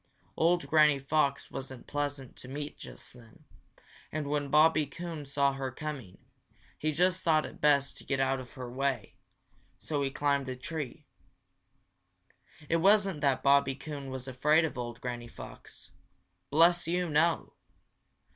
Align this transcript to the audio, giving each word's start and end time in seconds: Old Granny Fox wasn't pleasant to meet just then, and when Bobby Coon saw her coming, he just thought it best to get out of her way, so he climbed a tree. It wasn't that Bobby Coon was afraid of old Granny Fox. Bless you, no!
Old 0.35 0.67
Granny 0.67 0.97
Fox 0.97 1.51
wasn't 1.51 1.85
pleasant 1.85 2.35
to 2.37 2.47
meet 2.47 2.75
just 2.75 3.13
then, 3.13 3.43
and 4.11 4.25
when 4.25 4.49
Bobby 4.49 4.87
Coon 4.87 5.27
saw 5.27 5.53
her 5.53 5.69
coming, 5.69 6.17
he 6.79 6.91
just 6.91 7.23
thought 7.23 7.45
it 7.45 7.61
best 7.61 7.97
to 7.99 8.03
get 8.03 8.19
out 8.19 8.39
of 8.39 8.53
her 8.53 8.67
way, 8.67 9.13
so 9.77 10.01
he 10.01 10.09
climbed 10.09 10.49
a 10.49 10.55
tree. 10.55 11.05
It 12.67 12.77
wasn't 12.77 13.21
that 13.21 13.43
Bobby 13.43 13.75
Coon 13.75 14.09
was 14.09 14.27
afraid 14.27 14.65
of 14.65 14.75
old 14.75 14.99
Granny 15.01 15.27
Fox. 15.27 15.91
Bless 16.49 16.87
you, 16.87 17.07
no! 17.07 17.53